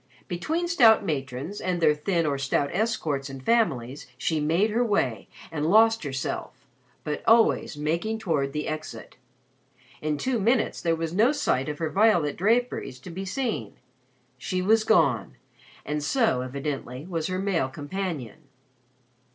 [0.27, 5.29] Between stout matrons and their thin or stout escorts and families she made her way
[5.51, 6.65] and lost herself
[7.03, 9.17] but always making toward the exit.
[10.01, 13.75] In two minutes there was no sight of her violet draperies to be seen.
[14.39, 15.35] She was gone
[15.85, 18.47] and so, evidently, was her male companion.